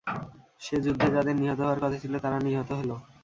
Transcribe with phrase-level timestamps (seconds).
[0.61, 2.89] সে যুদ্ধে যাদের নিহত হওয়ার ছিল তারা নিহত হল।